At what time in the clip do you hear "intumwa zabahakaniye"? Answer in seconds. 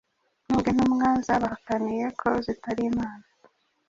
0.71-2.05